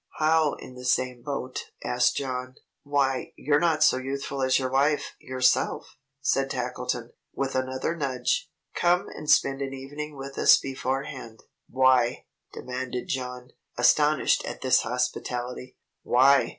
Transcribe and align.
"How 0.17 0.53
in 0.55 0.73
the 0.73 0.83
same 0.83 1.21
boat?" 1.21 1.65
asked 1.83 2.15
John. 2.17 2.55
"Why, 2.81 3.33
you're 3.37 3.59
not 3.59 3.83
so 3.83 3.97
youthful 3.97 4.41
as 4.41 4.57
your 4.57 4.71
wife, 4.71 5.13
yourself," 5.19 5.95
said 6.21 6.49
Tackleton, 6.49 7.11
with 7.35 7.53
another 7.53 7.95
nudge. 7.95 8.49
"Come 8.73 9.09
and 9.09 9.29
spend 9.29 9.61
an 9.61 9.75
evening 9.75 10.17
with 10.17 10.39
us 10.39 10.57
beforehand." 10.57 11.43
"Why?" 11.69 12.25
demanded 12.51 13.09
John, 13.09 13.51
astonished 13.77 14.43
at 14.43 14.61
this 14.61 14.81
hospitality. 14.81 15.77
"Why?" 16.01 16.49